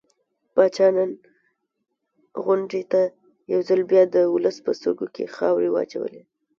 [0.53, 1.11] پاچا نن
[2.45, 3.01] غونډې ته
[3.51, 6.21] يو ځل بيا د ولس په سترګو کې خاورې واچولې.